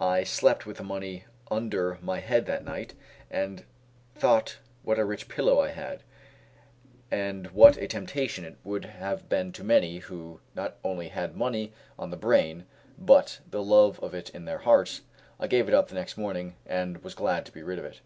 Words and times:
I 0.00 0.24
slept 0.24 0.64
with 0.64 0.78
the 0.78 0.82
money 0.82 1.26
under 1.50 1.98
my 2.00 2.18
head 2.20 2.46
that 2.46 2.64
night, 2.64 2.94
and 3.30 3.62
thought 4.14 4.56
what 4.82 4.98
a 4.98 5.04
rich 5.04 5.28
pillow 5.28 5.60
I 5.60 5.68
had, 5.68 6.02
and 7.10 7.48
what 7.50 7.76
a 7.76 7.86
temptation 7.86 8.46
it 8.46 8.56
would 8.64 8.86
have 8.86 9.28
been 9.28 9.52
to 9.52 9.62
many 9.62 9.98
who 9.98 10.40
not 10.54 10.78
only 10.82 11.08
had 11.08 11.36
money 11.36 11.74
on 11.98 12.10
the 12.10 12.16
brain, 12.16 12.64
but 12.96 13.40
the 13.50 13.62
love 13.62 14.00
of 14.02 14.14
it 14.14 14.30
in 14.30 14.46
their 14.46 14.60
hearts, 14.60 15.02
I 15.38 15.46
gave 15.46 15.68
it 15.68 15.74
up 15.74 15.88
the 15.88 15.94
next 15.94 16.16
morning, 16.16 16.56
and 16.64 17.04
was 17.04 17.12
glad 17.14 17.44
to 17.44 17.52
be 17.52 17.62
rid 17.62 17.78
of 17.78 17.84
it. 17.84 18.00